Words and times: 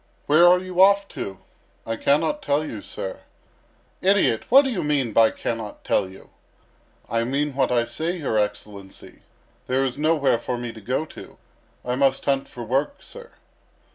"Where 0.25 0.47
are 0.47 0.57
you 0.59 0.81
off 0.81 1.07
to?" 1.09 1.37
"I 1.85 1.95
cannot 1.95 2.41
tell 2.41 2.65
you, 2.65 2.81
sir." 2.81 3.19
"Idiot! 4.01 4.45
What 4.49 4.63
do 4.63 4.71
you 4.71 4.81
mean 4.81 5.13
by 5.13 5.29
'cannot 5.29 5.83
tell 5.83 6.09
you?'" 6.09 6.31
"I 7.07 7.23
mean 7.23 7.53
what 7.53 7.71
I 7.71 7.85
say, 7.85 8.17
your 8.17 8.39
Excellency. 8.39 9.19
There 9.67 9.85
is 9.85 9.99
nowhere 9.99 10.39
for 10.39 10.57
me 10.57 10.73
to 10.73 10.81
go 10.81 11.05
to. 11.05 11.37
I 11.85 11.93
must 11.93 12.25
hunt 12.25 12.47
for 12.49 12.63
work, 12.63 13.03
sir." 13.03 13.33